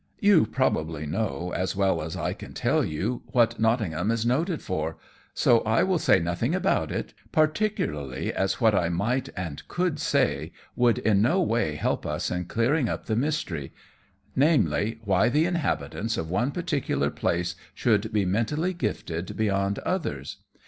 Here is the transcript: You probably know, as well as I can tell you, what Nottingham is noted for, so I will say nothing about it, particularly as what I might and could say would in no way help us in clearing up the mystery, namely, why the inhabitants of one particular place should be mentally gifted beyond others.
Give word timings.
You 0.19 0.47
probably 0.47 1.05
know, 1.05 1.53
as 1.55 1.75
well 1.75 2.01
as 2.01 2.15
I 2.17 2.33
can 2.33 2.53
tell 2.55 2.83
you, 2.83 3.21
what 3.33 3.59
Nottingham 3.59 4.09
is 4.09 4.25
noted 4.25 4.59
for, 4.59 4.97
so 5.35 5.59
I 5.59 5.83
will 5.83 5.99
say 5.99 6.19
nothing 6.19 6.55
about 6.55 6.91
it, 6.91 7.13
particularly 7.31 8.33
as 8.33 8.59
what 8.59 8.73
I 8.73 8.89
might 8.89 9.29
and 9.37 9.61
could 9.67 9.99
say 9.99 10.53
would 10.75 10.97
in 10.97 11.21
no 11.21 11.39
way 11.39 11.75
help 11.75 12.07
us 12.07 12.31
in 12.31 12.45
clearing 12.45 12.89
up 12.89 13.05
the 13.05 13.15
mystery, 13.15 13.73
namely, 14.35 14.97
why 15.03 15.29
the 15.29 15.45
inhabitants 15.45 16.17
of 16.17 16.31
one 16.31 16.49
particular 16.49 17.11
place 17.11 17.55
should 17.75 18.11
be 18.11 18.25
mentally 18.25 18.73
gifted 18.73 19.37
beyond 19.37 19.77
others. 19.85 20.37